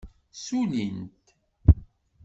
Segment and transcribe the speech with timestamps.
[0.33, 1.25] Ssulin-t.